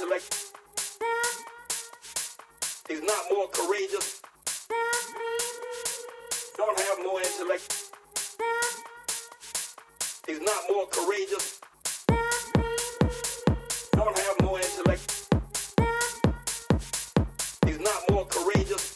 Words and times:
select. 0.00 0.52
He's 2.88 3.02
not 3.02 3.24
more 3.30 3.48
courageous. 3.48 4.22
Don't 6.56 6.78
have 6.78 6.98
more 7.04 7.20
intellect. 7.20 7.90
He's 10.26 10.40
not 10.40 10.62
more 10.70 10.86
courageous. 10.86 11.60
Don't 13.92 14.18
have 14.18 14.36
more 14.42 14.58
intellect. 14.58 15.04
He's 17.66 17.80
not 17.80 18.00
more 18.10 18.24
courageous. 18.24 18.89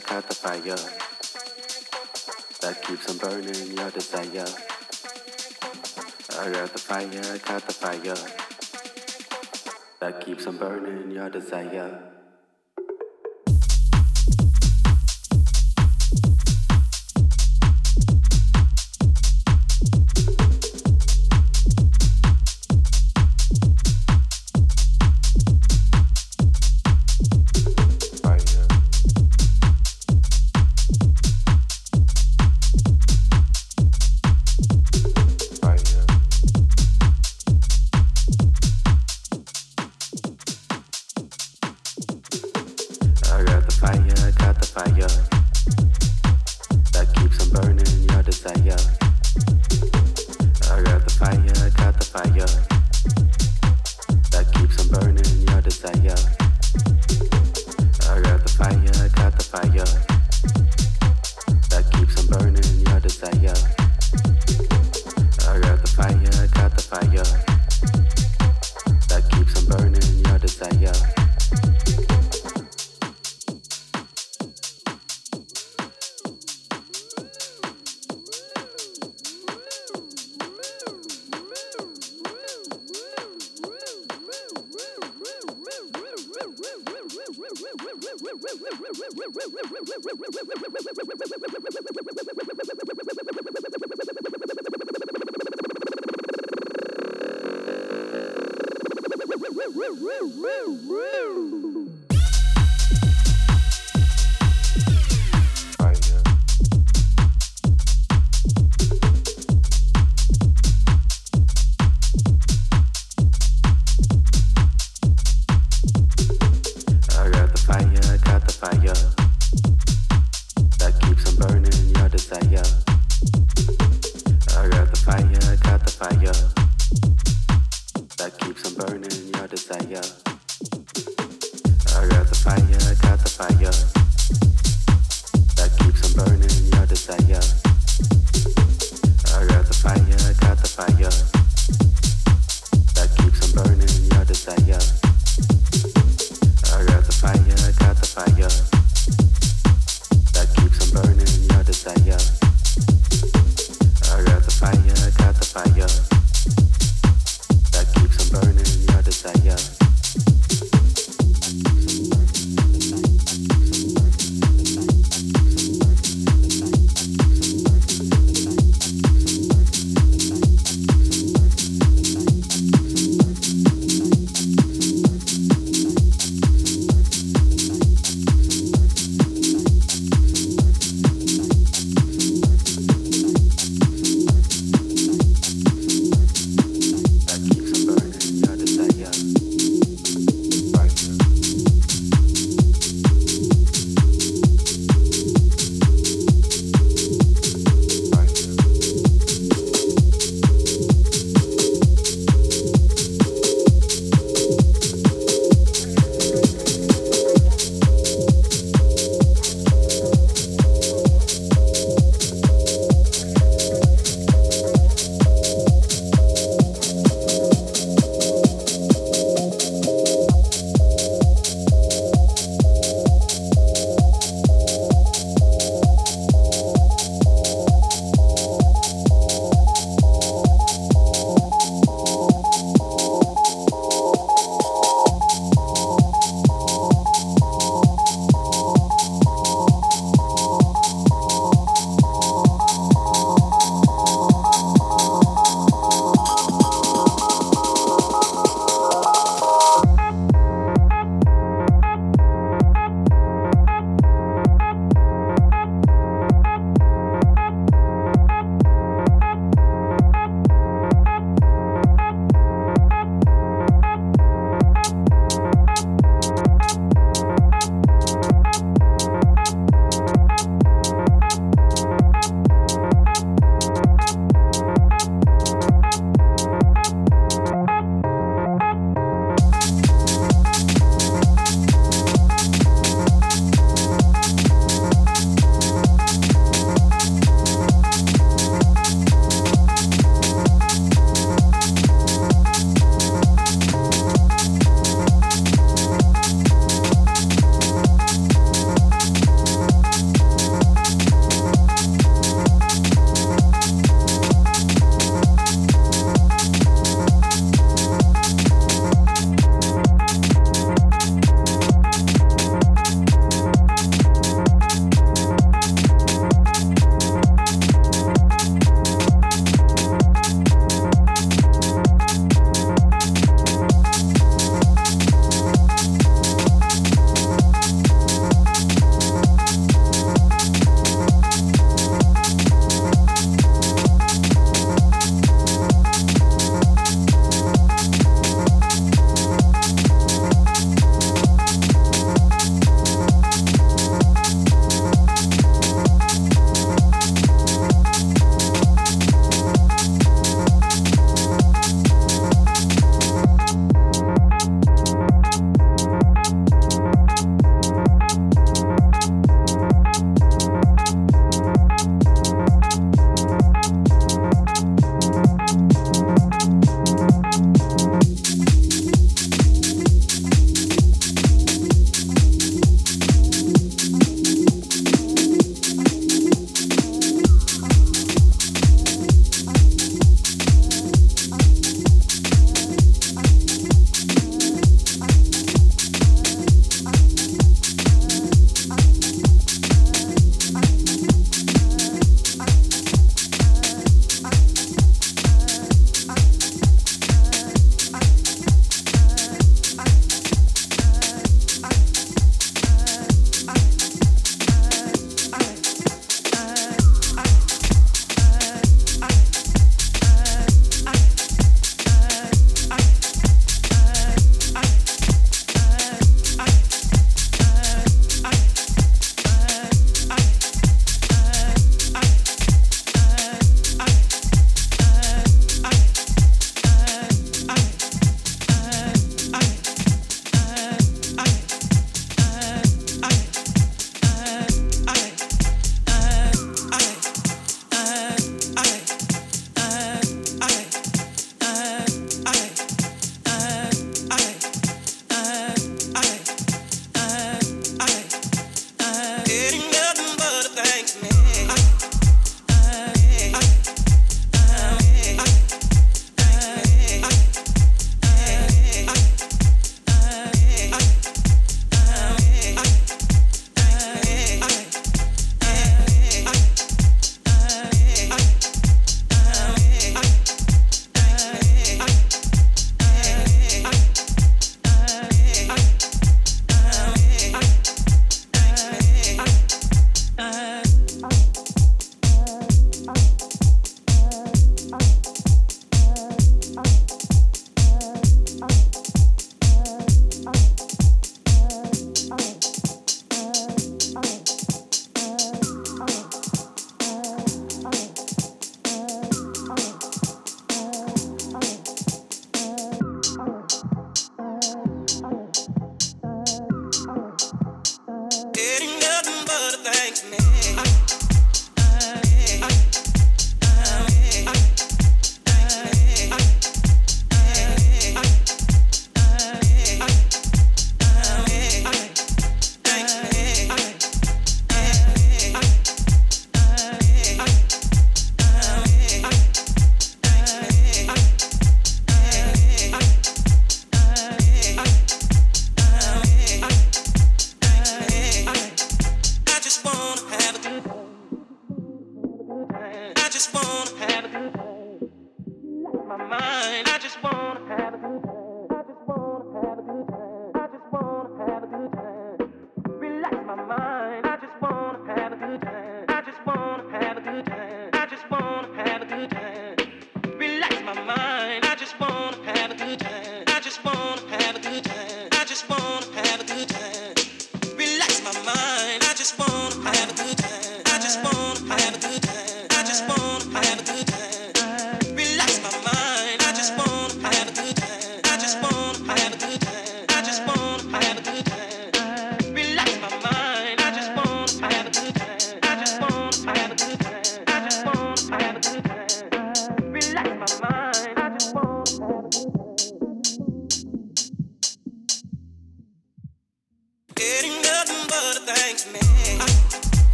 Fire, 0.00 0.20
got 0.20 0.28
the 0.28 0.34
fire 0.34 0.76
that 2.60 2.82
keeps 2.82 3.08
on 3.08 3.18
burning 3.18 3.76
your 3.76 3.90
desire. 3.90 4.46
I 6.38 6.50
got 6.50 6.72
the 6.72 6.78
fire, 6.78 7.22
I 7.32 7.38
got 7.38 7.66
the 7.66 7.72
fire 7.72 8.16
that 10.00 10.20
keeps 10.24 10.46
on 10.46 10.58
burning 10.58 11.10
your 11.10 11.30
desire. 11.30 12.15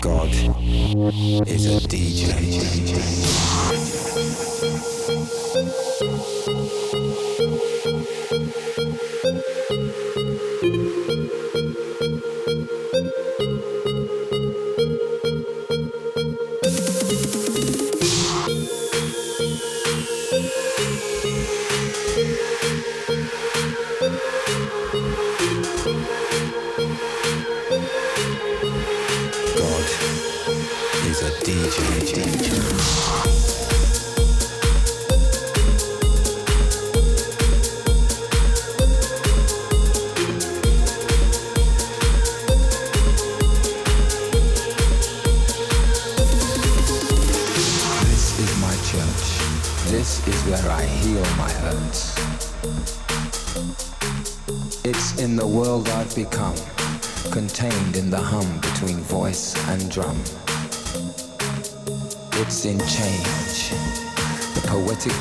God 0.00 0.28
is 1.48 1.66
a 1.66 1.80
DJ. 1.88 3.56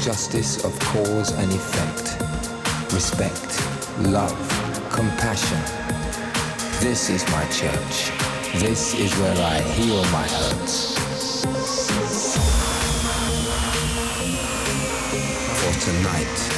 Justice 0.05 0.63
of 0.63 0.79
cause 0.81 1.31
and 1.31 1.51
effect, 1.51 2.21
respect, 2.93 3.59
love, 4.01 4.37
compassion. 4.91 5.59
This 6.79 7.09
is 7.09 7.27
my 7.31 7.43
church. 7.45 8.11
This 8.61 8.93
is 8.93 9.11
where 9.17 9.35
I 9.35 9.61
heal 9.61 10.03
my 10.11 10.27
hurts. 10.27 10.93
For 15.57 15.73
tonight, 15.89 16.54